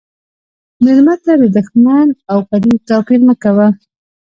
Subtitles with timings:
[0.83, 3.67] مېلمه ته د شتمن او غریب توپیر مه کوه.